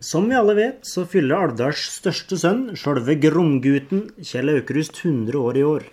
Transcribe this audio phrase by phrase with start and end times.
[0.00, 5.58] Som vi alle vet, så fyller Alvdals største sønn, sjølve Gromgutten, Kjell Aukrust, 100 år
[5.60, 5.84] i år.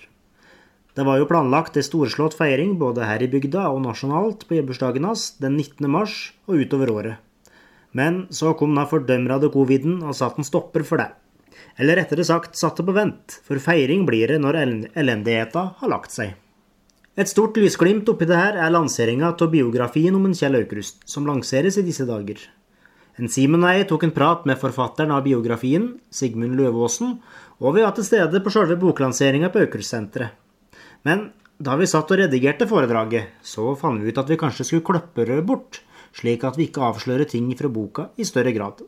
[0.95, 5.05] Det var jo planlagt ei storslått feiring både her i bygda og nasjonalt på bursdagen
[5.05, 5.85] hans den 19.
[5.91, 6.15] mars
[6.47, 7.19] og utover året.
[7.93, 11.11] Men så kom den fordømrede coviden og satte en stopper for det.
[11.77, 16.15] Eller rettere sagt satte på vent, for feiring blir det når elen- elendigheta har lagt
[16.15, 16.33] seg.
[17.17, 21.25] Et stort lysglimt oppi det her er lanseringa av biografien om en Kjell Aukrust, som
[21.25, 22.37] lanseres i disse dager.
[23.17, 27.15] En Simen og jeg tok en prat med forfatteren av biografien, Sigmund Løvaasen,
[27.57, 30.37] og vi var til stede på sjølve boklanseringa på Aukrustsenteret.
[31.09, 34.85] Men da vi satt og redigerte foredraget, så fant vi ut at vi kanskje skulle
[34.85, 35.81] kløppe bort,
[36.13, 38.85] slik at vi ikke avslører ting fra boka i større grad.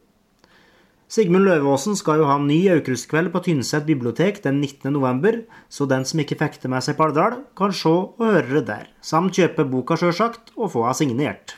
[1.10, 4.92] Sigmund Løvaasen skal jo ha en ny Aukrustkveld på Tynset bibliotek den 19.
[4.94, 8.60] november, så den som ikke fikk det med seg på Alvdal, kan se og høre
[8.60, 11.56] det der, samt kjøpe boka sjølsagt, og få henne signert.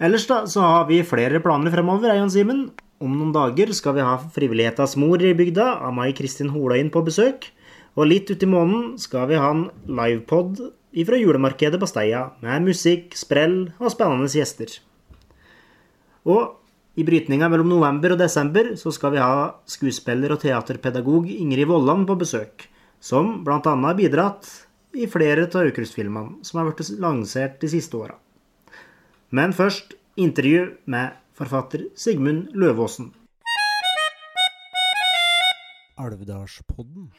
[0.00, 2.70] Ellers da, så har vi flere planer fremover, Eion Simen.
[2.96, 7.04] Om noen dager skal vi ha Frivillighetas mor i bygda, av Mai Kristin Holøyen på
[7.04, 7.50] besøk.
[8.00, 13.12] Og litt uti måneden skal vi ha en livepod ifra julemarkedet på Steia, med musikk,
[13.12, 14.78] sprell og spennende gjester.
[16.24, 16.56] Og
[16.96, 22.06] i brytninga mellom november og desember så skal vi ha skuespiller og teaterpedagog Ingrid Vollan
[22.08, 22.64] på besøk,
[23.00, 23.60] som bl.a.
[23.60, 24.48] har bidratt
[24.96, 28.16] i flere av Aukrust-filmene som har blitt lansert de siste åra.
[29.28, 33.12] Men først intervju med forfatter Sigmund Løvaasen.
[36.00, 37.10] Alvdalspodden.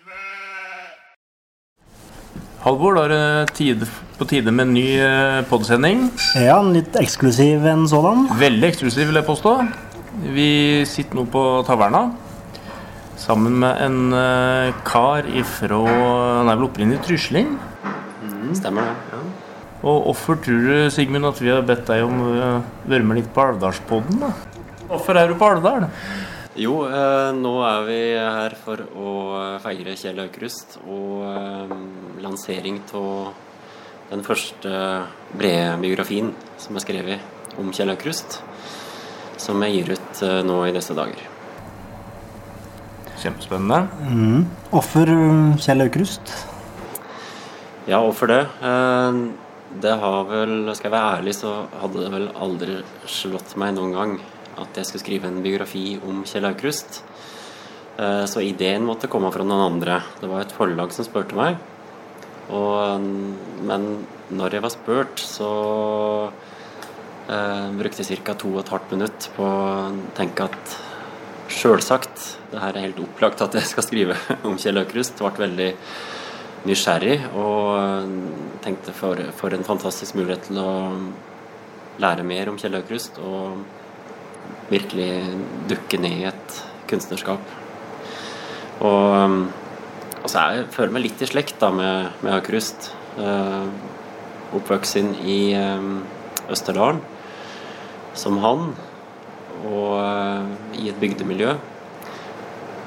[2.68, 3.84] Halvor, da er det tid,
[4.18, 6.02] på tide med en ny eh, podsending.
[6.36, 8.26] Ja, en litt eksklusiv en sådan.
[8.42, 9.54] Veldig eksklusiv, vil jeg påstå.
[10.36, 10.48] Vi
[10.90, 12.10] sitter nå på taverna
[13.22, 17.56] sammen med en eh, kar ifra Han er vel opprinnelig trysling.
[18.58, 18.98] Stemmer det.
[19.14, 19.24] ja.
[19.88, 22.32] Og hvorfor tror du, Sigmund, at vi har bedt deg om å
[22.84, 24.26] være med litt på Alvdalspodden?
[24.26, 24.34] da?
[24.90, 25.88] Hvorfor er du på Alvdal?
[26.58, 29.10] Jo, eh, nå er vi her for å
[29.62, 31.74] feire Kjell Aukrust og eh,
[32.24, 33.36] lansering av
[34.10, 34.72] den første
[35.38, 38.40] brede biografien som er skrevet om Kjell Aukrust,
[39.38, 41.28] som jeg gir ut eh, nå i disse dager.
[43.22, 44.48] Kjempespennende.
[44.72, 46.34] Hvorfor um, Kjell Aukrust?
[47.86, 49.20] Ja, og for det eh,
[49.78, 51.54] Det har vel Skal jeg være ærlig, så
[51.84, 54.18] hadde det vel aldri slått meg noen gang
[54.62, 57.02] at jeg skulle skrive en biografi om Kjell Aukrust.
[57.98, 60.02] Eh, Så ideen måtte komme fra noen andre.
[60.22, 61.58] Det var et forlag som spurte meg.
[62.54, 63.02] Og,
[63.68, 63.88] men
[64.32, 65.52] når jeg var spurt, så
[67.28, 68.36] eh, brukte jeg ca.
[68.38, 70.78] to og et halvt minutt på å tenke at
[71.48, 74.18] sjølsagt, det her er helt opplagt at jeg skal skrive
[74.48, 75.20] om Kjell Aukrust.
[75.20, 75.72] Ble veldig
[76.68, 80.72] nysgjerrig og tenkte for, for en fantastisk mulighet til å
[82.04, 83.62] lære mer om Kjell Aukrust og
[84.72, 85.12] virkelig
[85.70, 86.58] dukke ned i et
[86.90, 87.54] kunstnerskap.
[88.86, 89.38] Og,
[90.22, 92.92] og så jeg, føler meg litt i slekt da med, med Aukrust.
[93.18, 93.66] Uh,
[94.56, 95.88] oppvokst i eh,
[96.52, 97.02] Østerdalen
[98.18, 98.70] som han,
[99.68, 100.46] og eh,
[100.82, 101.56] i et bygdemiljø.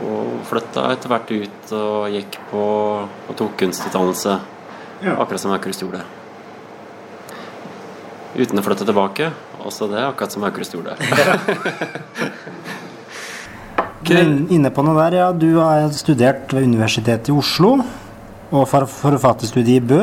[0.01, 2.63] Og flytta etter hvert ut og gikk på
[3.05, 4.39] og tok kunstutdannelse.
[5.13, 6.03] Akkurat som Aukrust gjorde.
[8.37, 9.31] Uten å flytte tilbake.
[9.67, 10.95] Også det, akkurat som Aukrust gjorde.
[14.11, 15.29] Men inne på noe der, ja.
[15.35, 17.77] Du har studert ved Universitetet i Oslo.
[18.51, 20.03] Og forfatterstudiet i Bø.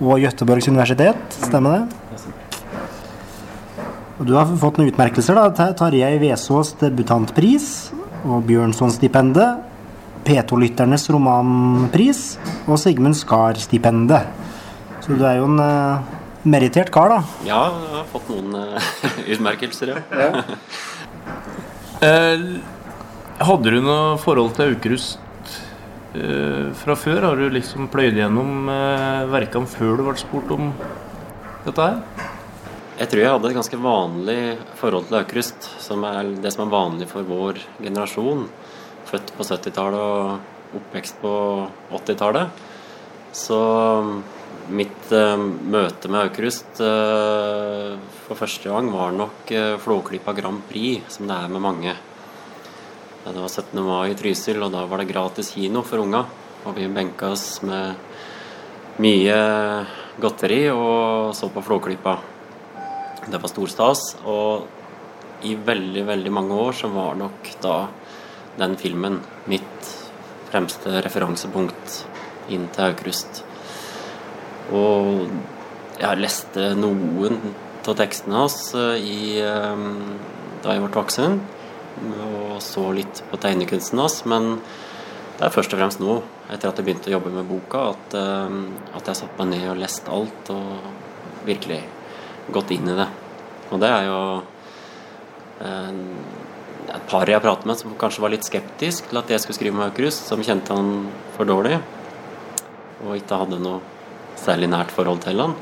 [0.00, 1.20] Og Gøteborgs universitet.
[1.36, 1.82] Stemmer det?
[4.16, 5.36] Og du har fått noen utmerkelser.
[5.36, 5.72] da.
[5.76, 7.70] Tarjei Vesaas debutantpris.
[8.24, 9.64] Og Bjørnsonstipendet.
[10.28, 12.22] P2-lytternes romanpris.
[12.68, 14.28] Og Sigmund Skar-stipendet.
[15.04, 16.15] Så du er jo en eh,
[16.46, 17.20] merittert kar, da.
[17.46, 18.90] Ja, jeg har fått noen eh,
[19.36, 20.30] utmerkelser, ja.
[21.96, 22.42] Eh,
[23.40, 25.16] Hadde du noe forhold til Aukrust
[26.12, 27.24] eh, fra før?
[27.24, 30.70] Har du liksom pløyd gjennom eh, verkene før du ble spurt om
[31.64, 32.26] dette her?
[33.00, 34.38] Jeg tror jeg hadde et ganske vanlig
[34.80, 38.44] forhold til Aukrust, som er det som er vanlig for vår generasjon.
[39.08, 41.32] Født på 70-tallet og oppvekst på
[41.96, 42.64] 80-tallet.
[43.36, 43.58] Så
[44.72, 47.94] mitt eh, møte med Aukrust eh,
[48.26, 51.94] for første gang var nok eh, Flåklypa Grand Prix, som det er med mange.
[53.26, 53.82] Det var 17.
[53.82, 56.24] mai i Trysil, og da var det gratis kino for unga.
[56.66, 57.98] Og vi benka oss med
[59.02, 59.38] mye
[60.22, 62.16] godteri og så på Flåklypa.
[63.26, 64.04] Det var stor stas.
[64.24, 67.76] Og i veldig, veldig mange år så var nok da
[68.56, 69.20] den filmen
[69.50, 69.90] mitt
[70.48, 72.00] fremste referansepunkt
[72.54, 73.45] inn til Aukrust.
[74.74, 75.28] Og
[76.00, 77.38] jeg leste noen
[77.86, 79.84] av tekstene hans eh, i, eh,
[80.64, 81.38] da jeg ble voksen,
[82.26, 84.56] og så litt på tegnekunsten hans, men
[85.36, 86.18] det er først og fremst nå,
[86.50, 88.58] etter at jeg begynte å jobbe med boka, at, eh,
[88.98, 91.80] at jeg satte meg ned og leste alt og virkelig
[92.52, 93.08] gått inn i det.
[93.70, 94.18] Og det er jo
[95.56, 99.78] et par jeg pratet med som kanskje var litt skeptisk til at jeg skulle skrive
[99.78, 101.78] med Aukrust, som kjente han for dårlig
[103.06, 103.95] og ikke hadde noe
[104.40, 105.54] særlig nært forhold til han.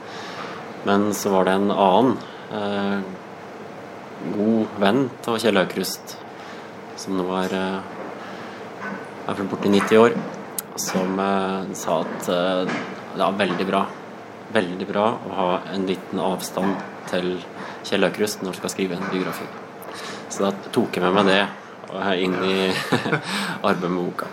[0.85, 2.17] Men så var det en annen
[2.53, 3.13] eh,
[4.35, 6.17] god venn av Kjell Aukrust,
[7.01, 7.93] som nå er eh,
[9.33, 10.17] i borti 90 år,
[10.81, 12.77] som eh, sa at eh,
[13.15, 13.83] det var veldig bra.
[14.55, 16.77] Veldig bra å ha en liten avstand
[17.11, 17.37] til
[17.85, 19.49] Kjell Aukrust når du skal skrive en biografi.
[20.29, 21.43] Så da tok jeg med meg det
[22.25, 22.57] inn i
[23.69, 24.33] arbeidet med boka.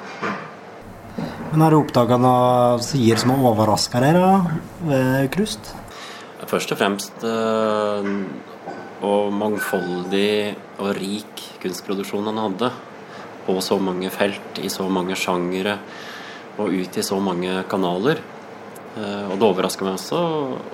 [1.51, 4.27] Men har du oppdaga noe sider som har overraska deg da,
[4.87, 5.73] ved Krust?
[6.47, 8.07] Først og fremst øh,
[9.03, 12.71] og mangfoldig og rik kunstproduksjon han hadde.
[13.43, 15.75] På så mange felt, i så mange sjangere
[16.55, 18.23] og ut i så mange kanaler.
[18.91, 20.17] Uh, og det overraska meg også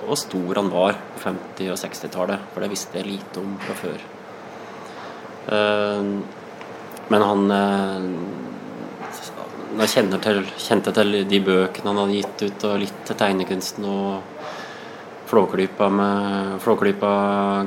[0.04, 3.76] hvor stor han var på 50- og 60-tallet, for det visste jeg lite om fra
[3.78, 4.06] før.
[7.08, 7.44] Men han
[9.76, 13.84] jeg kjenner til, kjente til de bøkene han hadde gitt ut, og litt til tegnekunsten
[13.88, 14.04] og
[15.28, 17.10] Flåklypa med Flåklypa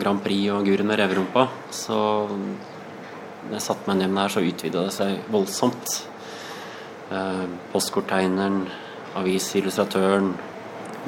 [0.02, 1.44] Grand Prix og Guren med reverumpa.
[1.70, 1.98] Så
[2.32, 5.88] da jeg satte meg ned med det her, så utvida det seg voldsomt.
[7.14, 8.60] Eh, Postkorttegneren,
[9.20, 10.28] avisillustratøren,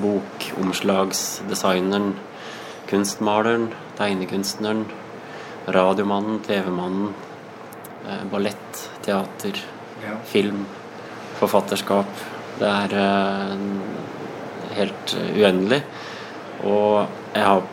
[0.04, 2.08] bokomslagsdesigneren,
[2.92, 3.66] kunstmaleren,
[3.98, 4.82] tegnekunstneren,
[5.74, 7.08] radiomannen, TV-mannen,
[8.06, 9.56] eh, ballett, teater,
[10.06, 10.14] ja.
[10.30, 10.62] film
[11.44, 12.26] forfatterskap.
[12.60, 13.54] Det er uh,
[14.80, 15.84] helt uendelig.
[16.64, 17.06] Og
[17.36, 17.64] jeg har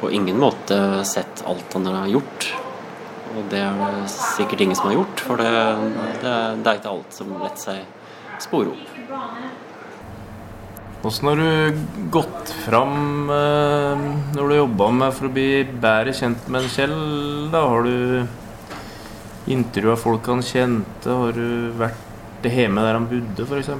[0.00, 2.50] på ingen måte sett alt han har gjort.
[3.30, 5.50] Og det er det sikkert ingen som har gjort, for det,
[6.22, 7.84] det, det er ikke alt som lett seg
[8.42, 8.86] spore opp.
[11.06, 11.78] Åssen har du
[12.12, 14.02] gått fram eh,
[14.36, 16.98] når du jobba med for å bli bedre kjent med en Kjell?
[17.54, 21.08] Da har du intervjua folk han kjente?
[21.08, 22.09] Har du vært
[22.44, 23.70] det hjemme der han bodde, f.eks.?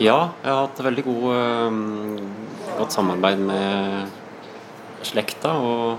[0.00, 5.98] Ja, jeg har hatt veldig god, uh, godt samarbeid med slekta og,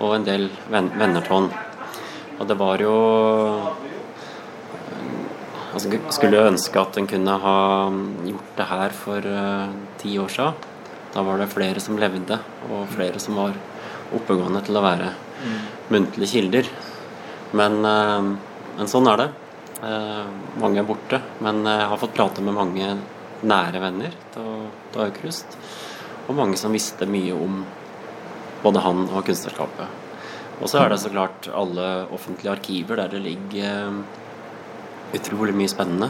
[0.00, 1.50] og en del venner av han.
[2.34, 2.94] Og det var jo
[5.72, 7.58] altså, Skulle ønske at en kunne ha
[8.26, 9.68] gjort det her for uh,
[10.00, 10.72] ti år siden.
[11.14, 12.40] Da var det flere som levde,
[12.72, 13.54] og flere som var
[14.14, 15.62] oppegående til å være mm.
[15.94, 16.74] muntlige kilder.
[17.54, 18.34] Men, uh,
[18.80, 19.32] men sånn er det.
[19.84, 20.26] Eh,
[20.60, 22.92] mange er borte, men jeg har fått prate med mange
[23.44, 25.58] nære venner til Aukrust.
[26.28, 27.64] Og mange som visste mye om
[28.62, 30.00] både han og kunstnerskapet.
[30.62, 35.72] Og så er det så klart alle offentlige arkiver der det ligger eh, utrolig mye
[35.72, 36.08] spennende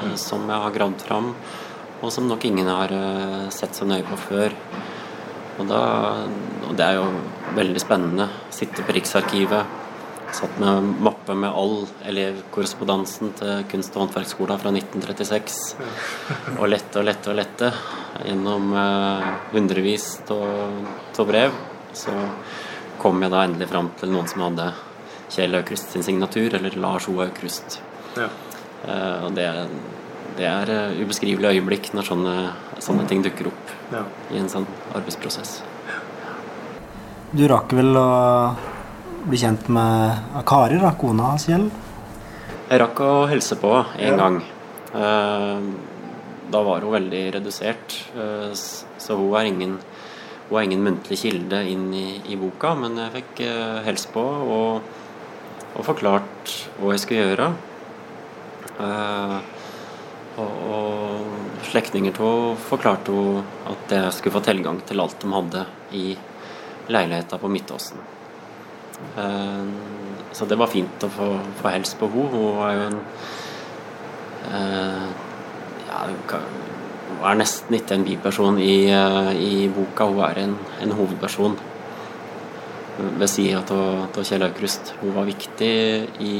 [0.00, 1.30] eh, som jeg har gravd fram,
[2.00, 2.90] og som nok ingen har
[3.54, 4.56] sett så nøye på før.
[5.54, 5.80] Og, da,
[6.66, 7.06] og det er jo
[7.56, 8.26] veldig spennende.
[8.52, 9.83] Sitte på Riksarkivet
[10.34, 15.60] Satt med mappe med all elevkorrespondansen til kunst- og håndverksskolen fra 1936.
[16.56, 17.70] Og lette og lette og lette
[18.24, 21.54] gjennom eh, hundrevis av brev.
[21.94, 22.14] Så
[22.98, 24.72] kom jeg da endelig fram til noen som hadde
[25.34, 27.14] Kjell Aukrust sin signatur, eller Lars O.
[27.22, 27.78] Aukrust.
[28.18, 28.28] Ja.
[28.88, 29.48] Eh, og det,
[30.38, 32.36] det er uh, ubeskrivelige øyeblikk når sånne,
[32.82, 34.02] sånne ting dukker opp ja.
[34.34, 35.60] i en sånn arbeidsprosess.
[37.34, 38.08] Du rakk vel å
[39.24, 41.68] bli kjent med Kari, da, kona hans Kjell?
[42.68, 44.16] Jeg rakk å hilse på en ja.
[44.18, 44.40] gang.
[44.94, 45.68] Eh,
[46.54, 49.78] da var hun veldig redusert, eh, så hun er ingen,
[50.48, 53.46] hun er ingen muntlig kilde inn i, i, boka, men jeg fikk
[53.88, 54.28] hilse på.
[54.58, 55.00] Og
[55.74, 57.50] og forklart hva jeg skulle gjøre.
[58.84, 59.36] Eh,
[60.42, 65.64] og, og slektninger av forklarte hun at jeg skulle få tilgang til alt de hadde
[65.94, 66.06] i
[66.90, 68.13] leiligheta på Midtåsen.
[69.18, 69.64] Eh,
[70.34, 71.28] så det var fint å få,
[71.60, 72.30] få helst på henne.
[72.32, 72.98] Hun var jo en
[74.52, 75.06] eh,
[75.88, 76.40] ja,
[77.14, 81.56] hun er nesten ikke en biperson i, eh, i boka, hun er en, en hovedperson
[83.18, 84.94] ved sida av Kjell Aukrust.
[85.00, 85.72] Hun var viktig
[86.22, 86.36] i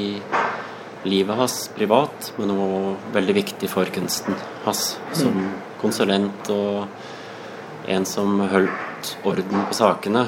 [1.04, 5.50] livet hans privat, men hun var veldig viktig for kunsten hans som mm.
[5.82, 10.24] konsulent og en som holdt orden på sakene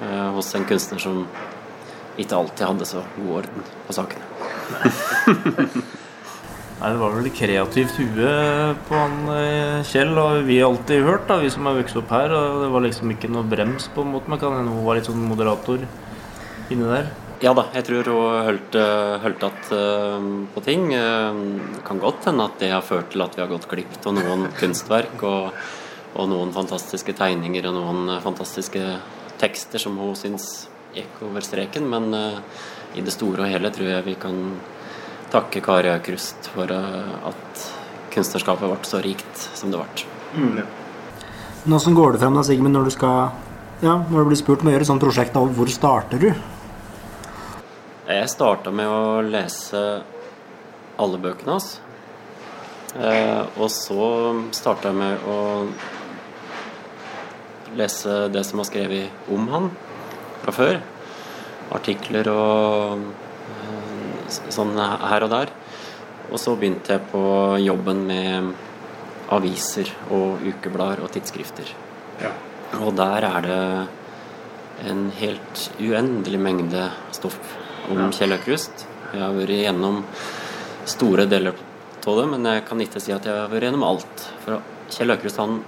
[0.00, 1.24] eh, hos en kunstner som
[2.18, 4.24] ikke alltid hadde så god orden på sakene.
[6.74, 8.30] Nei, Det var vel kreativt hue
[8.88, 12.10] på han eh, Kjell, og vi har alltid hørt, da, vi som har vokst opp
[12.12, 12.34] her.
[12.34, 14.30] og Det var liksom ikke noe brems, på en måte.
[14.32, 15.86] Man kan hende hun var litt sånn moderator
[16.72, 17.12] inni der.
[17.44, 20.86] Ja da, jeg tror hun holdt igjen uh, på ting.
[20.92, 24.18] Uh, kan godt hende at det har ført til at vi har gått glipp av
[24.18, 25.50] noen kunstverk og,
[26.14, 28.84] og, noen fantastiske tegninger og noen fantastiske
[29.40, 31.88] tekster som hun syns gikk over streken.
[31.90, 32.40] Men uh,
[32.94, 34.40] i det store og hele tror jeg vi kan
[35.34, 37.66] takke Kari Aukrust for uh, at
[38.14, 40.08] kunstnerskapet ble så rikt som det ble.
[40.34, 40.62] Mm.
[41.64, 43.32] Nå Hvordan går det frem da, Sigmund, når du skal
[43.82, 46.28] ja, når du blir spurt om å gjøre et sånt prosjekt, hvor starter du?
[48.04, 49.80] Jeg starta med å lese
[51.00, 51.80] alle bøkene hans.
[52.94, 54.06] Eh, og så
[54.54, 55.38] starta jeg med å
[57.74, 59.70] lese det som var skrevet om han
[60.44, 60.80] fra før.
[61.74, 63.04] Artikler og
[64.52, 65.52] sånn her og der.
[66.30, 67.24] Og så begynte jeg på
[67.62, 68.54] jobben med
[69.34, 71.68] aviser og ukeblader og tidsskrifter.
[72.22, 72.32] Ja.
[72.82, 73.60] Og der er det
[74.90, 77.38] en helt uendelig mengde stoff
[77.90, 78.10] om ja.
[78.16, 78.86] Kjell Aukrust.
[79.12, 80.02] Jeg har vært gjennom
[80.90, 84.26] store deler av det, men jeg kan ikke si at jeg har vært gjennom alt.
[84.44, 84.60] For
[84.92, 85.60] Kjell Aukrust han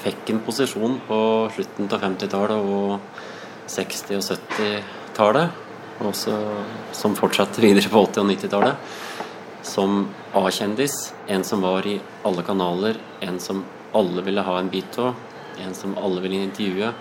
[0.00, 1.20] fikk en posisjon på
[1.56, 3.24] slutten av 50-tallet og
[3.70, 5.66] 60- og 70-tallet
[6.00, 8.92] og som fortsatte videre på 80- og 90-tallet.
[9.66, 11.12] Som A-kjendis.
[11.28, 13.00] En som var i alle kanaler.
[13.20, 13.64] En som
[13.96, 15.18] alle ville ha en bit av.
[15.60, 16.92] En som alle ville intervjue.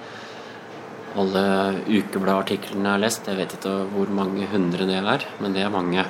[1.19, 1.43] Alle
[1.87, 5.71] ukebladartiklene jeg har lest, jeg vet ikke hvor mange hundre det er, men det er
[5.73, 6.03] mange.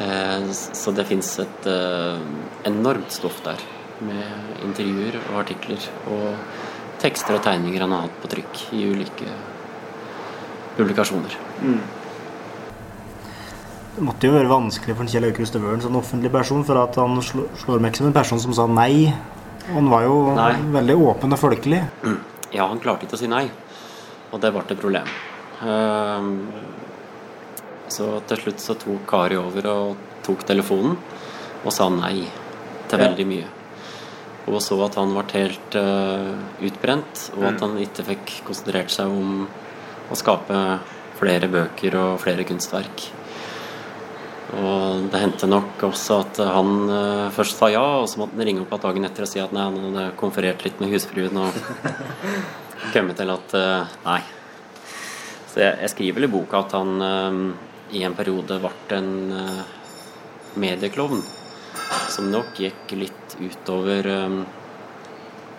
[0.00, 2.22] Eh, så det fins et eh,
[2.70, 3.60] enormt stoff der.
[3.98, 5.90] Med intervjuer og artikler.
[6.06, 6.38] Og
[7.02, 9.30] tekster og tegninger han har hatt på trykk i ulike
[10.78, 11.34] publikasjoner.
[11.62, 11.80] Mm.
[13.98, 16.78] Det måtte jo være vanskelig for Kjell Aukrust å være en sånn offentlig person, for
[16.78, 19.08] at han slår meg ikke som en person som sa nei.
[19.72, 20.52] Han var jo nei.
[20.76, 21.80] veldig åpen og folkelig.
[22.06, 22.20] Mm.
[22.54, 23.48] Ja, han klarte ikke å si nei,
[24.30, 25.10] og det ble et problem.
[25.66, 26.30] Ehm,
[27.90, 30.94] så til slutt så tok Kari over og tok telefonen
[31.64, 32.22] og sa nei
[32.88, 33.57] til veldig mye.
[34.48, 36.32] Og så at han ble helt uh,
[36.64, 37.62] utbrent, og at mm.
[37.64, 39.44] han ikke fikk konsentrert seg om
[40.08, 40.58] å skape
[41.18, 43.08] flere bøker og flere kunstverk.
[44.58, 48.48] Og det hendte nok også at han uh, først sa ja, og så måtte han
[48.48, 51.58] ringe opp dagen etter og si at nei, han hadde konferert litt med husfruen og
[52.94, 54.20] kommet til at uh, nei.
[55.48, 57.54] Så jeg, jeg, skriver vel i boka at han
[57.96, 59.12] i en periode ble en
[60.60, 61.22] medieklovn
[62.12, 64.08] som nok gikk litt utover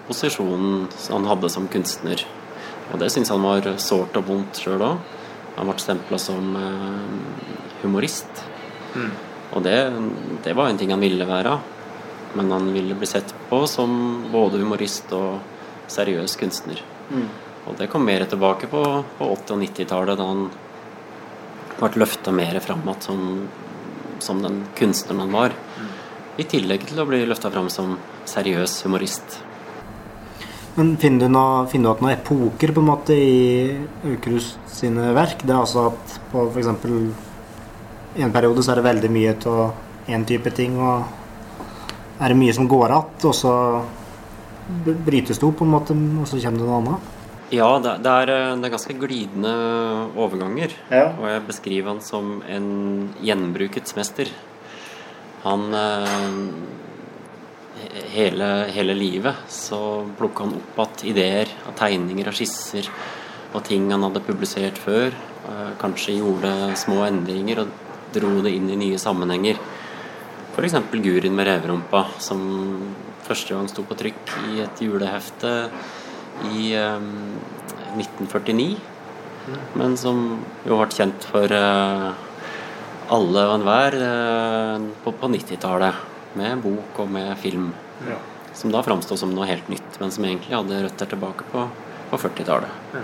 [0.07, 2.25] posisjonen han hadde som kunstner.
[2.91, 5.01] Og det syns han var sårt og vondt sjøl òg.
[5.57, 7.43] Han ble stempla som uh,
[7.83, 8.45] humorist.
[8.95, 9.11] Mm.
[9.53, 9.75] Og det,
[10.45, 11.57] det, var en ting han ville være.
[12.37, 13.91] Men han ville bli sett på som
[14.33, 15.39] både humorist og
[15.89, 16.81] seriøs kunstner.
[17.09, 17.29] Mm.
[17.69, 18.83] Og det kom mer tilbake på,
[19.17, 20.45] på 80- og 90-tallet, da han
[21.79, 23.25] ble løfta mer fram igjen som,
[24.23, 25.57] som, den kunstneren han var.
[25.77, 25.89] Mm.
[26.39, 27.97] I tillegg til å bli løfta fram som
[28.29, 29.41] seriøs humorist.
[30.77, 33.73] Men finner du, noe, finner du at noen epoker på en måte i
[34.07, 35.43] Aukrust sine verk?
[35.43, 36.69] Det er altså at på f.eks.
[38.23, 41.03] en periode så er det veldig mye av én type ting, og
[42.19, 43.53] er det mye som går igjen, og så
[45.03, 47.15] brytes det opp, på en måte, og så kommer det noe annet?
[47.49, 48.31] Ja, det, det, er,
[48.61, 49.53] det er, ganske glidende
[50.15, 50.75] overganger.
[50.93, 51.09] Ja.
[51.17, 52.69] Og jeg beskriver han som en
[53.25, 54.29] gjenbrukets mester.
[55.45, 56.33] Han eh,
[58.13, 59.79] hele, hele livet så
[60.17, 62.89] plukka han opp igjen ideer av tegninger og skisser
[63.53, 65.13] og ting han hadde publisert før.
[65.49, 67.71] Eh, kanskje gjorde små endringer og
[68.13, 69.59] dro det inn i nye sammenhenger.
[70.53, 70.75] F.eks.
[70.91, 72.41] Gurin med reverumpa, som
[73.23, 75.51] første gang sto på trykk i et julehefte
[76.49, 77.37] i um,
[77.95, 78.77] 1949.
[79.79, 80.17] men som
[80.67, 82.09] jo ble kjent for eh,
[83.15, 86.05] alle og enhver eh, på, på 90-tallet.
[86.39, 87.71] Med bok og med film.
[88.05, 88.19] Ja.
[88.55, 91.65] Som da framsto som noe helt nytt, men som egentlig hadde røtter tilbake på,
[92.11, 92.97] på 40-tallet.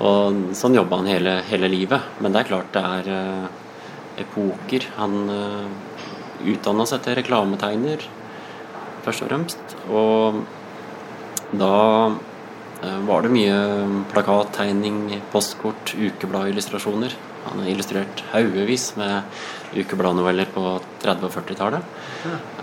[0.00, 2.20] Og sånn jobba han hele, hele livet.
[2.20, 3.48] Men det er klart det er uh,
[4.22, 4.86] epoker.
[4.96, 5.68] Han uh,
[6.48, 8.06] utdanna seg til reklametegner,
[9.04, 9.76] først og fremst.
[9.92, 10.40] Og
[11.50, 11.74] da
[12.82, 13.56] eh, var det mye
[14.12, 17.16] plakattegning, postkort, ukebladillustrasjoner.
[17.46, 19.22] Han har illustrert haugevis med
[19.76, 20.64] ukebladnoveller på
[21.02, 21.98] 30- og 40-tallet.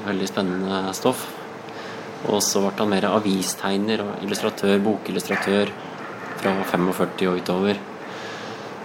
[0.05, 1.25] Veldig spennende stoff.
[2.27, 5.71] Og så ble han mer avistegner og illustratør, bokillustratør
[6.37, 7.79] fra 45 og utover.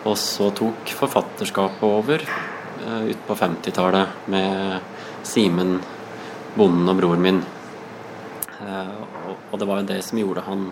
[0.08, 5.76] Og så tok forfatterskapet over uh, ut på 50-tallet med Simen,
[6.56, 7.42] bonden og broren min.
[8.58, 10.68] Uh, og, og, det var jo det som gjorde han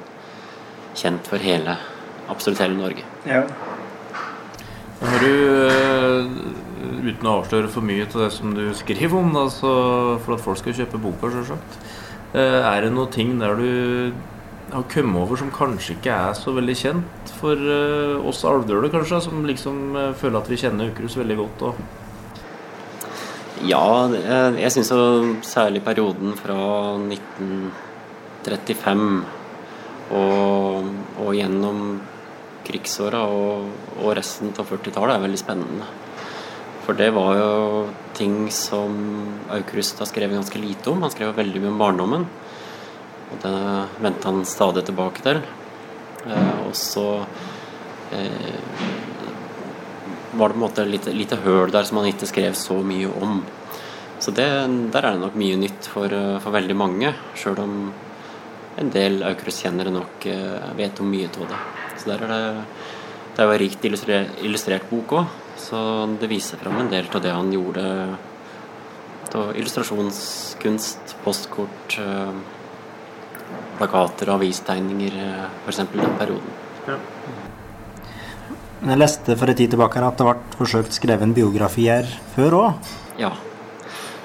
[0.99, 1.77] kjent for hele,
[2.31, 3.07] absolutt hele Norge.
[3.27, 3.45] Ja.
[5.01, 5.33] Har du,
[5.65, 6.29] uh,
[7.07, 10.59] uten å avsløre for mye til det som du skriver om, da, for at folk
[10.61, 11.73] skal kjøpe boka, sjølsagt,
[12.37, 14.13] er det noen ting der du
[14.71, 19.21] har kommet over som kanskje ikke er så veldig kjent for uh, oss alvdøle, kanskje,
[19.25, 21.59] som liksom føler at vi kjenner Ukrus veldig godt?
[21.71, 21.75] Og...
[23.67, 24.93] Ja, jeg, syns
[25.49, 26.61] særlig perioden fra
[27.01, 29.25] 1935
[30.17, 30.85] og,
[31.21, 32.01] og gjennom
[32.67, 35.89] krigsåra og, og, resten av 40-tallet er veldig spennende.
[36.85, 37.53] For det var jo
[38.17, 38.97] ting som
[39.53, 41.05] Aukrust har skrevet ganske lite om.
[41.05, 42.27] Han skrev veldig mye om barndommen.
[43.31, 43.55] Og det
[44.03, 45.43] vendte han stadig tilbake til.
[46.27, 47.07] Eh, og så
[48.17, 48.59] eh,
[50.33, 53.11] var det på en måte lite, lite høl der som han ikke skrev så mye
[53.23, 53.41] om.
[54.21, 54.51] Så det,
[54.93, 56.13] der er det nok mye nytt for,
[56.43, 57.77] for veldig mange, sjøl om
[58.79, 61.61] en del Aukrust-kjennere nok eh, vet om mye av det.
[61.99, 62.43] Så der er det
[63.31, 65.79] det er jo rikt illustrert, illustrert bok òg, så
[66.21, 67.85] det viser fram en del av det han gjorde
[69.31, 71.95] av illustrasjonskunst, postkort,
[73.79, 75.15] plakater og avistegninger
[75.63, 75.79] f.eks.
[75.95, 76.57] den perioden.
[76.89, 76.99] Ja.
[78.81, 82.59] Jeg leste for en tid tilbake at det ble forsøkt skrevet en biografi her før
[82.59, 82.93] òg?
[83.21, 83.31] Ja,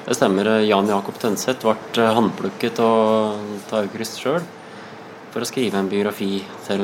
[0.05, 0.49] det stemmer.
[0.61, 4.43] Jan Jakob Tønseth ble håndplukket av Aukrust sjøl
[5.33, 6.83] for å skrive en biografi til,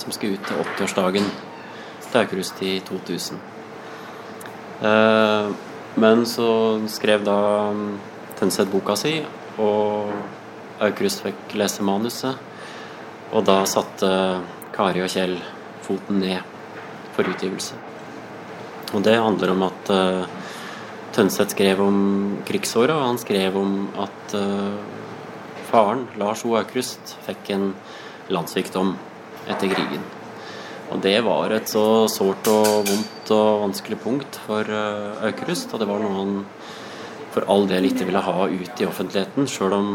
[0.00, 1.28] som skulle ut til 80-årsdagen
[2.08, 3.42] til Aukrust i 2000.
[6.00, 6.48] Men så
[6.90, 7.38] skrev da
[8.40, 9.18] Tønseth boka si,
[9.62, 10.10] og
[10.82, 12.34] Aukrust fikk lese manuset,
[13.34, 14.10] og da satte
[14.74, 15.36] Kari og Kjell
[15.84, 16.40] foten ned
[17.14, 17.78] for utgivelse.
[18.94, 20.26] Og det handler om at uh,
[21.14, 21.98] Tønseth skrev om
[22.46, 24.80] krigsåra, og han skrev om at uh,
[25.68, 26.56] faren, Lars O.
[26.58, 27.68] Aukrust, fikk en
[28.34, 28.96] landssykdom
[29.46, 30.02] etter krigen.
[30.90, 35.82] Og det var et så sårt og vondt og vanskelig punkt for uh, Aukrust, og
[35.82, 36.34] det var noe han
[37.34, 39.94] for all del ikke ville ha ut i offentligheten, sjøl om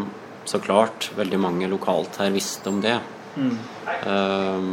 [0.50, 2.96] så klart veldig mange lokalt her visste om det.
[3.36, 3.54] Mm.
[4.08, 4.72] Um,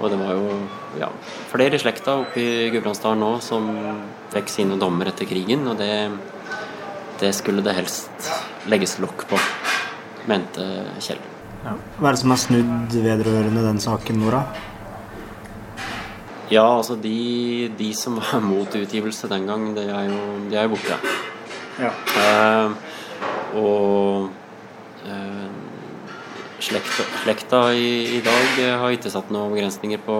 [0.00, 0.54] og det var jo
[1.00, 1.10] ja,
[1.50, 3.68] flere i slekta oppe i Gudbrandsdalen nå som
[4.32, 6.08] fikk sine dommer etter krigen, og det,
[7.20, 8.30] det skulle det helst
[8.70, 9.38] legges lokk på,
[10.30, 10.66] mente
[11.04, 11.20] Kjell.
[11.60, 11.76] Ja.
[11.98, 14.42] Hva er det som har snudd vedrørende den saken, Nora?
[16.50, 20.66] Ja, altså de, de, som var mot utgivelse den gang, de er jo, de er
[20.66, 20.96] jo borte.
[21.80, 21.92] Ja.
[22.24, 24.30] Eh, og
[25.06, 25.48] Eh,
[26.64, 30.16] slekta, slekta i, i, dag eh, har ikke satt noen begrensninger på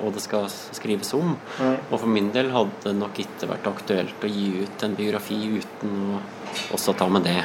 [0.00, 1.34] hva det skal skrives om.
[1.60, 1.74] Nei.
[1.90, 5.40] Og for min del hadde det nok ikke vært aktuelt å gi ut en biografi
[5.60, 6.20] uten å
[6.76, 7.42] også ta med det.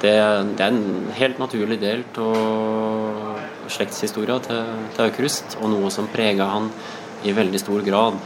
[0.00, 0.12] Det,
[0.56, 6.46] det er en helt naturlig del av slektshistoria til, til Aukrust, og noe som prega
[6.48, 6.70] han
[7.28, 8.16] i veldig stor grad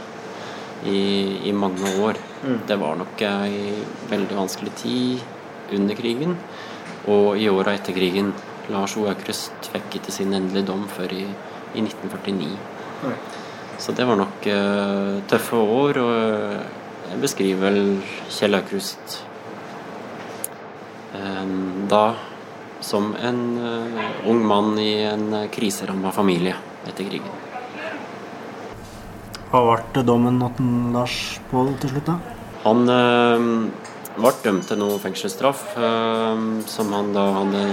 [0.87, 2.19] i, i mange år.
[2.43, 2.59] Mm.
[2.69, 3.73] Det var nok ei
[4.11, 6.37] veldig vanskelig tid under krigen
[7.11, 8.31] og i åra etter krigen.
[8.71, 9.07] Lars O.
[9.11, 11.25] Aukrust fikk ikke sin endelige dom før i,
[11.75, 12.53] i 1949.
[13.03, 13.15] Nei.
[13.83, 17.79] Så det var nok uh, tøffe år, og jeg beskriver vel
[18.31, 19.17] Kjell Aukrust
[21.17, 22.05] um, da
[22.83, 26.55] som en uh, ung mann i en kriseramma familie
[26.87, 27.41] etter krigen.
[29.51, 31.17] Hva ble dommen til Lars
[31.51, 32.15] Pål til slutt, da?
[32.63, 32.87] Han
[34.17, 37.63] ble dømt til noe fengselsstraff eh, som han da hadde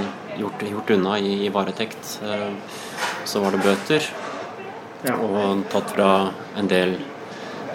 [0.41, 2.17] gjort, gjort unna i, i varetekt.
[2.25, 2.51] Eh,
[3.29, 4.09] så var det bøter
[5.07, 5.17] ja.
[5.17, 6.11] og tatt fra
[6.59, 6.97] en del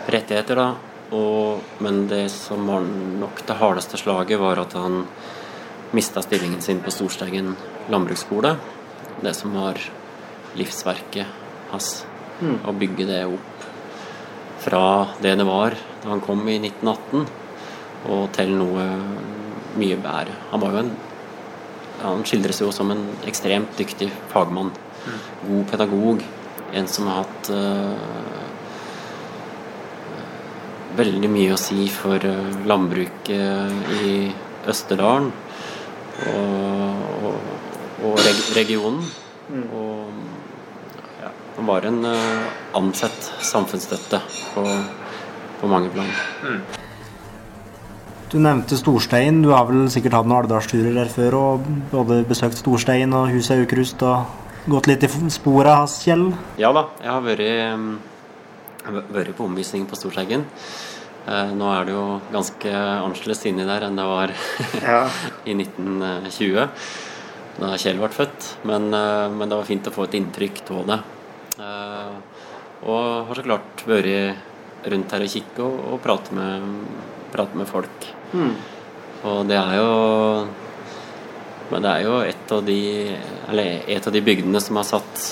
[0.10, 0.70] rettigheter, da.
[1.16, 2.86] Og, men det som var
[3.22, 5.04] nok det hardeste slaget, var at han
[5.96, 7.54] mista stillingen sin på Storsteigen
[7.94, 8.56] landbruksskole.
[9.22, 9.80] Det som var
[10.58, 12.06] livsverket hans.
[12.42, 13.52] Og bygge det opp
[14.66, 17.45] fra det det var da han kom i 1918,
[18.12, 18.86] og til noe
[19.80, 20.36] mye bedre.
[20.52, 20.96] Han var jo en
[21.96, 24.72] Han skildres jo som en ekstremt dyktig fagmann.
[25.48, 26.24] God pedagog.
[26.74, 27.96] En som har hatt uh,
[31.00, 34.14] veldig mye å si for eh, landbruket i
[34.70, 35.32] Østerdalen
[36.32, 37.50] og, og,
[38.08, 39.04] og reg regionen.
[39.76, 40.14] Og
[41.24, 42.48] ja, han var en uh,
[42.80, 44.22] ansett samfunnsstøtte
[44.54, 44.66] på,
[45.60, 46.12] på mange plan.
[48.36, 49.38] Du nevnte Storstein.
[49.46, 53.62] Du har vel sikkert hatt noen alvdalsturer der før og både besøkt Storstein og huset
[53.62, 56.26] Aukrust og gått litt i sporet hans, Kjell?
[56.60, 57.46] Ja da, jeg har vært,
[57.80, 60.44] mm, vært på omvisning på Storsteigen.
[61.30, 62.04] Eh, Nå er det jo
[62.36, 64.36] ganske annerledes inni der enn det var
[65.50, 66.68] i 1920,
[67.64, 68.52] da Kjell ble født.
[68.68, 71.00] Men, eh, men det var fint å få et inntrykk av det.
[71.56, 72.16] Eh,
[72.84, 76.74] Og har så klart vært rundt her og kikket og, og pratet med,
[77.36, 78.08] prate med folk.
[79.26, 79.92] Og det er jo
[81.72, 82.80] Men det er jo et av de
[83.50, 85.24] Eller et av de bygdene som har satt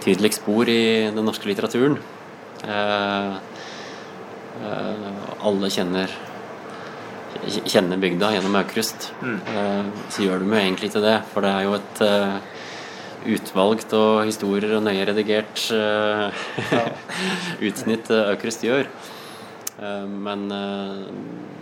[0.00, 1.98] tydeligst spor i den norske litteraturen.
[2.64, 3.34] Eh,
[4.64, 5.10] eh,
[5.44, 6.14] alle kjenner
[7.68, 9.10] kjenner bygda gjennom Aukrust.
[9.20, 12.40] Eh, så gjør de jo egentlig ikke det, for det er jo et eh,
[13.36, 16.44] utvalgt og historier og nøye redigert eh,
[17.68, 18.88] utsnitt eh, Aukrust gjør.
[19.80, 21.06] Eh, men, eh,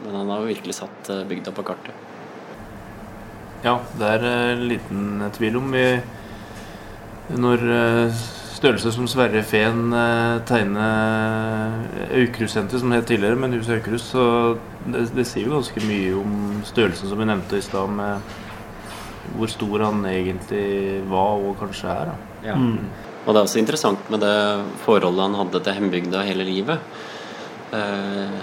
[0.04, 2.06] men han har jo virkelig satt eh, bygda på kartet.
[3.64, 5.86] Ja, det er en liten tvil om vi
[7.28, 7.62] Når
[8.58, 14.24] størrelser som Sverre Fehn eh, tegner Aukrust-senteret, som det het tidligere, men huset Aukrust, så
[14.86, 18.34] det, det sier jo ganske mye om størrelsen som vi nevnte i stad, med
[19.36, 22.10] hvor stor han egentlig var og kanskje er.
[22.10, 22.48] Da.
[22.48, 22.56] Ja.
[22.56, 24.34] Og det er også interessant med det
[24.86, 26.98] forholdet han hadde til hjembygda hele livet.
[27.74, 28.38] Eh,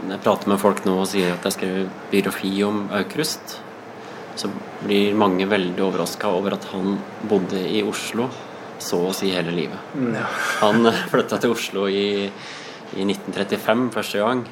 [0.00, 3.58] når jeg prater med folk nå og sier at jeg skrev biografi om Aukrust,
[4.38, 4.48] så
[4.80, 6.96] blir mange veldig overraska over at han
[7.28, 8.28] bodde i Oslo
[8.80, 9.90] så å si hele livet.
[10.62, 12.24] Han flytta til Oslo i,
[12.96, 14.46] i 1935 første gang.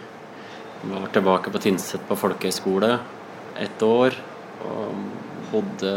[0.89, 2.93] Var tilbake på Tynset på folkehøyskole
[3.59, 4.19] et år.
[4.69, 5.01] Og
[5.49, 5.95] bodde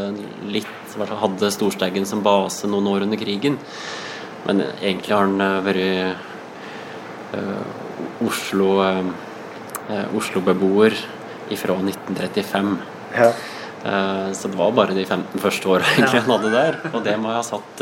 [0.53, 3.57] litt Hadde Storsteigen som base noen år under krigen.
[4.47, 6.30] Men egentlig har han eh, vært
[7.37, 10.95] eh, Oslo eh, Oslo-beboer
[11.51, 12.77] ifra 1935.
[13.17, 16.77] Eh, Så det var bare de 15 første åra egentlig han hadde der.
[16.93, 17.81] Og det må ha satt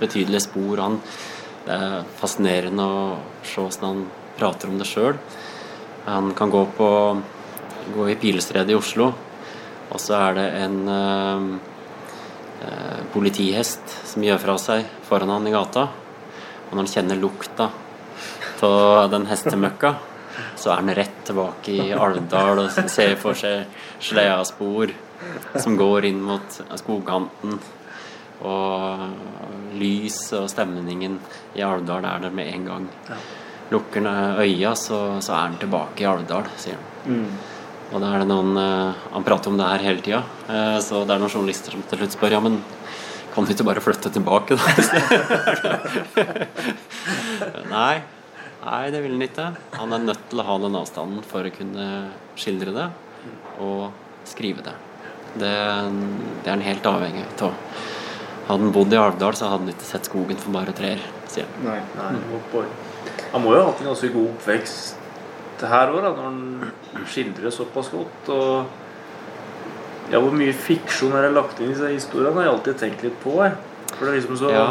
[0.00, 0.82] betydelige spor.
[0.84, 1.00] Han,
[1.66, 3.00] det er fascinerende å
[3.42, 4.04] se hvordan han
[4.36, 5.16] prater om det sjøl.
[6.06, 6.90] Han kan gå på
[7.94, 9.12] gå i Pilestredet i Oslo,
[9.90, 11.46] og så er det en eh,
[13.14, 15.86] politihest som gjør fra seg foran han i gata.
[16.66, 17.68] Og når han kjenner lukta
[18.64, 19.94] av den hestemøkka,
[20.56, 23.66] så er han rett tilbake i Alvdal og ser for seg
[24.02, 24.92] sleaspor
[25.56, 27.58] som går inn mot skogkanten.
[28.46, 31.18] Og lyset og stemningen
[31.56, 32.88] i Alvdal er der med en gang.
[33.72, 36.86] Lukker han øya, så, så er han tilbake i Alvdal, sier han.
[37.94, 40.18] Og da er det noen eh, Han prater om det her hele tida.
[40.50, 42.58] Eh, så det er noen journalister som til slutt spør ja, men
[43.30, 44.64] kan du ikke bare flytte tilbake, da?
[47.76, 48.15] nei.
[48.66, 49.50] Nei, det vil han ikke.
[49.78, 51.86] Han er nødt til å ha den avstanden for å kunne
[52.38, 52.86] skildre det
[53.62, 54.74] og skrive det.
[55.36, 55.52] Det,
[56.42, 57.54] det er han helt avhengig av.
[58.48, 61.46] Hadde han bodd i Alvdal, så hadde han ikke sett skogen for bare trær, sier
[61.46, 61.66] han.
[61.66, 62.64] Nei, nei,
[63.32, 66.40] Han må jo ha hatt en ganske god oppvekst her òg, når han
[67.08, 68.30] skildrer såpass godt.
[68.34, 72.82] Og ja, hvor mye fiksjon er det lagt inn i disse historiene, har jeg alltid
[72.82, 73.38] tenkt litt på.
[73.42, 73.56] Jeg.
[73.94, 74.66] For det er liksom så Ja,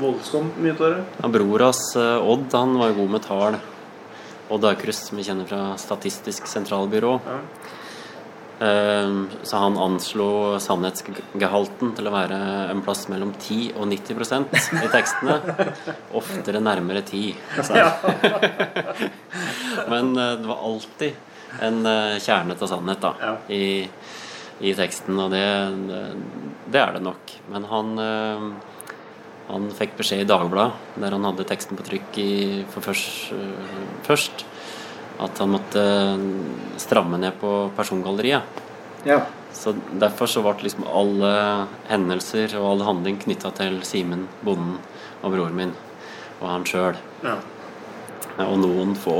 [0.00, 1.02] voldsomt mye av det.
[1.22, 3.58] Ja, Bror hans, eh, Odd, han var jo god med tall.
[4.50, 7.18] Odd Aukrust, som vi kjenner fra Statistisk sentralbyrå.
[7.26, 7.38] Ja.
[8.66, 9.10] Eh,
[9.42, 12.38] Så han anslo sannhetsgehalten til å være
[12.72, 15.36] en plass mellom 10 og 90% i tekstene.
[16.18, 17.36] Oftere nærmere 10.
[17.62, 17.74] sa.
[19.88, 21.12] Men eh, det var alltid
[21.64, 23.34] en eh, kjerne til sannhet da, Ja.
[23.48, 23.88] i,
[24.60, 25.44] i teksten, og det,
[26.72, 27.34] det er det nok.
[27.52, 27.92] Men han
[29.48, 32.30] han fikk beskjed i Dagbladet, der han hadde teksten på trykk i,
[32.72, 34.44] for først, øh, først,
[35.24, 35.84] at han måtte
[36.78, 38.42] stramme ned på persongalleriet.
[39.08, 39.22] Ja.
[39.52, 41.32] Så Derfor så ble liksom alle
[41.88, 44.78] hendelser og all handling knytta til Simen, bonden,
[45.22, 45.74] og broren min
[46.38, 46.98] og han sjøl.
[47.24, 47.38] Ja.
[48.44, 49.16] Og noen få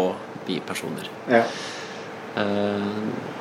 [0.46, 1.08] bipersoner.
[1.30, 1.42] Ja.
[2.38, 2.92] Eh,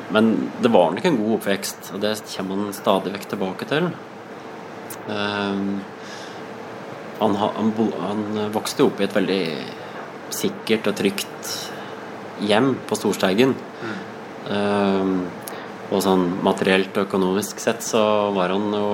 [0.10, 3.90] Men det var nok en god oppvekst, og det kommer han stadig vekk tilbake til.
[7.20, 9.42] Han, han, han, vokste opp i et veldig
[10.34, 11.54] sikkert og trygt
[12.46, 13.56] hjem på Storsteigen.
[13.82, 13.96] Mm.
[14.48, 15.14] Um,
[15.88, 18.02] og sånn materielt og økonomisk sett så
[18.36, 18.90] var han jo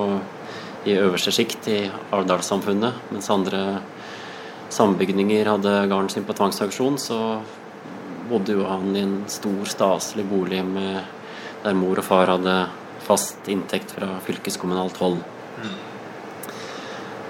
[0.84, 1.78] i øverste sjikt i
[2.14, 3.60] Alvdalssamfunnet, mens andre
[4.74, 7.18] sambygninger hadde gården sin på tvangsauksjon, så
[8.28, 11.02] bodde jo han i en stor, staselig bolig med,
[11.64, 12.56] der mor og far hadde
[13.04, 15.20] fast inntekt fra fylkeskommunalt hold.
[15.60, 15.74] Mm.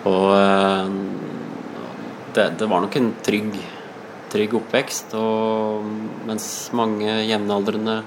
[0.08, 0.88] Og eh,
[2.34, 3.56] det, det, var nok en trygg,
[4.32, 5.14] trygg oppvekst.
[5.18, 5.86] Og
[6.28, 8.00] mens mange jevnaldrende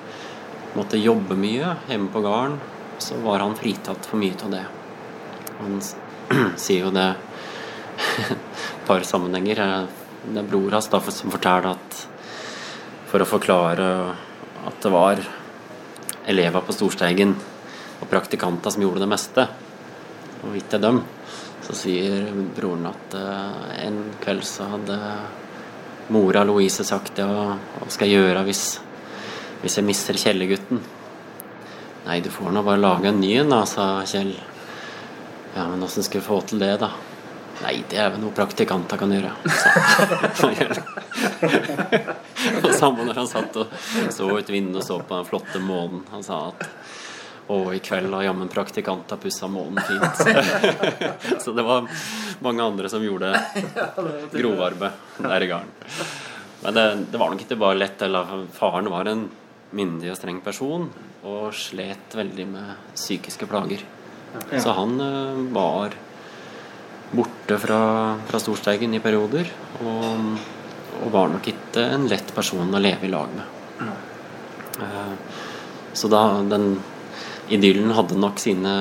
[0.78, 2.60] måtte jobbe mye hjemme på gården,
[3.02, 4.66] så var han fritatt for mye av det.
[5.62, 5.80] Han
[6.64, 8.38] sier jo det et
[8.90, 9.64] par sammenhenger.
[10.28, 12.06] Det er bror hans som forteller at
[13.08, 13.86] for å forklare
[14.68, 15.22] at det var
[16.28, 17.32] elever på Storsteigen
[18.02, 19.46] og praktikanter som gjorde det meste,
[20.44, 21.00] og ikke dem,
[21.66, 24.98] så sier broren at uh, en kveld så hadde
[26.14, 28.64] mora Louise sagt ja, hva skal jeg gjøre hvis,
[29.64, 30.80] hvis jeg mister Kjellegutten?
[32.08, 34.32] Nei, du får nå bare lage en ny en, da, sa Kjell.
[35.58, 36.90] Ja, men åssen skal vi få til det, da?
[37.66, 39.34] Nei, det er vel noe praktikanter kan gjøre.
[42.64, 43.74] og samme når han satt og
[44.14, 46.04] så ut vinduet og så på den flotte månen.
[46.14, 46.68] Han sa at
[47.48, 50.24] og i kveld har jammen praktikanta pussa månen fint.
[51.44, 51.88] så det var
[52.44, 53.32] mange andre som gjorde
[54.36, 55.76] grovarbeid der i gården.
[56.64, 58.02] Men det, det, var nok ikke bare lett.
[58.04, 59.28] Eller faren var en
[59.78, 60.90] myndig og streng person
[61.28, 63.86] og slet veldig med psykiske plager.
[64.52, 65.96] Så han uh, var
[67.12, 67.82] borte fra,
[68.28, 69.48] fra Storsteigen i perioder.
[69.80, 70.28] Og,
[71.00, 73.56] og, var nok ikke en lett person å leve i lag med.
[74.78, 75.16] Uh,
[75.98, 76.76] så da den
[77.54, 78.76] idyllen hadde nok sine,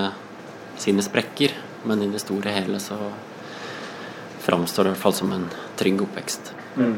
[0.81, 1.55] sine sprekker,
[1.87, 2.99] men i det store hele så
[4.47, 5.49] framstår det i hvert fall som en
[5.79, 6.53] trygg oppvekst.
[6.77, 6.97] Mm.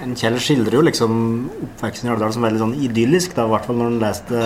[0.00, 1.12] En Kjell skildrer jo liksom
[1.66, 4.44] oppveksten i Alvdal som veldig sånn idyllisk, da, i hvert fall når han leste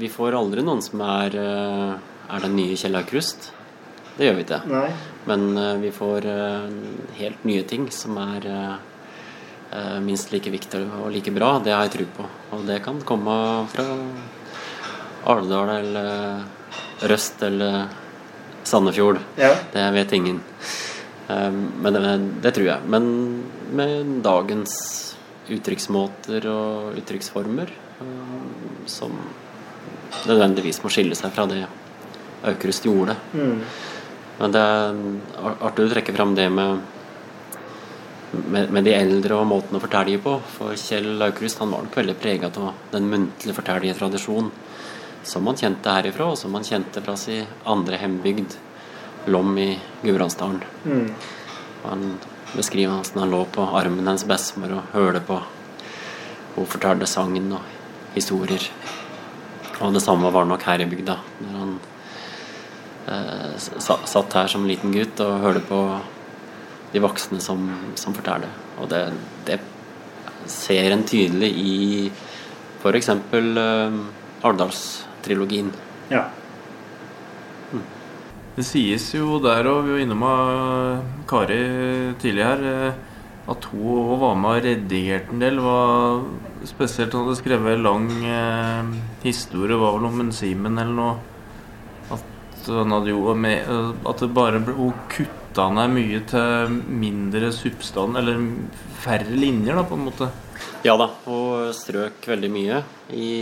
[0.00, 1.94] vi får aldri noen som er, eh,
[2.34, 3.52] er den nye Kjell Aukrust.
[4.16, 4.60] Det gjør vi ikke.
[4.70, 4.90] Nei.
[5.24, 6.68] Men uh, vi får uh,
[7.18, 11.56] helt nye ting som er uh, minst like viktig og like bra.
[11.64, 12.26] Det har jeg tro på.
[12.56, 13.36] Og det kan komme
[13.72, 13.86] fra
[15.32, 16.44] Alvdal eller
[17.08, 17.88] Røst eller
[18.64, 19.18] Sandefjord.
[19.40, 19.54] Ja.
[19.72, 20.38] Det vet ingen.
[21.26, 22.12] men det,
[22.44, 22.86] det, tror jeg.
[22.86, 23.08] Men
[23.72, 24.76] med dagens
[25.48, 27.72] uttrykksmåter og uttrykksformer
[28.86, 29.16] som
[30.28, 31.64] nødvendigvis må skille seg fra det
[32.44, 33.16] Aukrust gjorde.
[33.32, 33.64] Mm.
[34.38, 34.98] Men det er
[35.62, 36.80] artig å trekke fram det med,
[38.32, 40.36] med, med, de eldre og måten å fortelle på.
[40.56, 44.52] For Kjell Aukrust han var nok veldig prega av den muntlige fortellertradisjonen
[45.24, 48.58] som han kjente herifra, og som han kjente fra sin andre hjembygd,
[49.32, 49.70] Lom i
[50.02, 50.58] Gudbrandsdalen.
[50.84, 51.06] Mm.
[51.86, 52.02] Han
[52.52, 55.38] beskriver hvordan han lå på armen hennes bestemor og hørte på
[56.58, 57.64] hun fortalte sangen og
[58.14, 58.68] historier.
[59.80, 61.16] Og det samme var nok her i bygda.
[61.40, 61.72] når han
[63.06, 65.80] satt her som liten gutt og hørte på
[66.94, 67.66] de voksne som,
[67.98, 68.50] som forteller.
[68.80, 69.06] Og det,
[69.48, 69.60] det,
[70.50, 71.76] ser en tydelig i
[72.82, 73.08] f.eks.
[73.08, 73.94] Eh,
[74.44, 75.70] Alvdalstrilogien.
[76.10, 76.26] Ja.
[77.72, 77.84] Mm.
[78.58, 81.60] Det sies jo der, og vi var innom av Kari
[82.20, 82.98] tidlig her, eh,
[83.48, 85.62] at hun var med og redigerte en del.
[85.64, 88.92] Var spesielt hun hadde skrevet en lang eh,
[89.24, 91.33] historie, var vel om en Simen eller noe
[92.70, 93.68] han hadde jo med
[94.08, 98.40] At det bare ble, hun kutta ned mye til mindre substans, eller
[99.04, 100.30] færre linjer, da, på en måte.
[100.84, 102.80] Ja da, hun strøk veldig mye
[103.16, 103.32] i,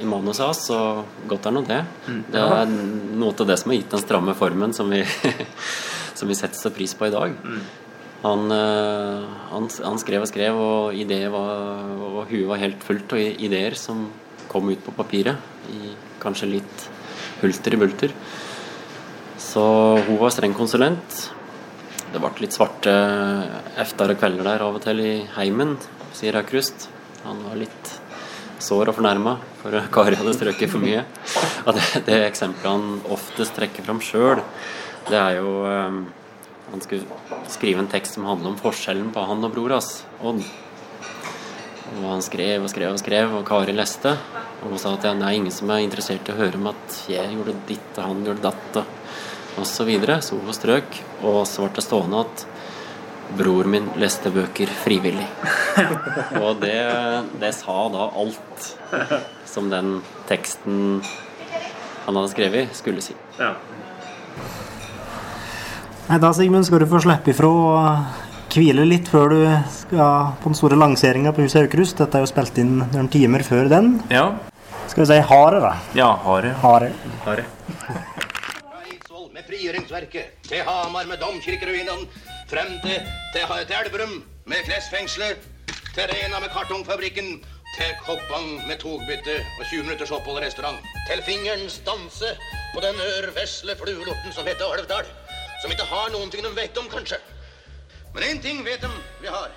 [0.00, 1.82] i manuset hans, og godt er nå det.
[2.32, 5.02] Det er noe av det som har gitt den stramme formen som vi,
[6.18, 7.36] som vi setter så pris på i dag.
[8.22, 13.14] Han, eh, han, han skrev og skrev, og, ideer var, og huet var helt fullt
[13.14, 14.08] av ideer som
[14.50, 15.38] kom ut på papiret.
[15.70, 16.88] I kanskje litt
[17.42, 18.14] hulter i bulter.
[19.38, 19.64] Så
[20.06, 21.22] hun var streng konsulent.
[22.08, 22.92] Det ble litt svarte
[23.80, 25.76] efter og kvelder der av og til i heimen,
[26.16, 26.88] sier Aukrust.
[27.26, 27.94] Han var litt
[28.62, 31.04] sår og fornærma for Kari hadde strøket for mye.
[31.66, 34.42] Og det, det eksempelet han oftest trekker fram sjøl,
[35.08, 36.06] det er jo um,
[36.68, 40.42] Han skulle skrive en tekst som handler om forskjellen på han og bror hans, Odd.
[41.96, 44.12] Og han skrev og skrev og skrev, og Kari leste.
[44.62, 47.00] Og hun sa at det er ingen som er interessert i å høre om at
[47.10, 50.20] jeg gjorde ditt, og han gjorde datt, og, så videre.
[50.22, 51.00] Så hun strøk.
[51.26, 52.44] Og så ble det stående at
[53.38, 55.26] bror min leste bøker frivillig.
[56.42, 56.78] og det,
[57.40, 58.70] det sa da alt
[59.48, 59.98] som den
[60.30, 61.02] teksten
[62.06, 63.16] han hadde skrevet, skulle si.
[63.36, 63.52] Ja.
[66.08, 67.50] Nei, da Sigmund skal du få slippe ifra
[68.58, 69.40] hvile litt før du
[69.72, 71.98] skal på den store lanseringa på Huset Aukrust.
[72.00, 73.98] Dette er jo spilt inn noen timer før den.
[74.12, 74.28] ja.
[74.88, 75.70] Skal vi si hare, da?
[75.94, 76.54] Ja, hare.
[76.62, 76.86] Hare.
[77.26, 77.42] Hare.
[77.68, 82.08] Fra Eidsvoll med frigjøringsverket, til Hamar med domkirkeruinene,
[82.48, 84.14] frem til, til, til Elverum
[84.48, 85.44] med klesfengselet,
[85.92, 87.28] til Rena med kartongfabrikken,
[87.76, 90.80] til Koppang med togbytte og 20 minutters opphold i restaurant.
[91.10, 92.32] Til fingerens danse
[92.72, 95.04] på den ørvesle fluelorten som heter Alvdal.
[95.60, 97.20] Som ikke har noen ting de vet om, kanskje.
[98.14, 98.90] Men én ting vet de
[99.20, 99.50] vi har.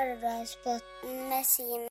[0.00, 1.82] Alvdalsbotn med Simen.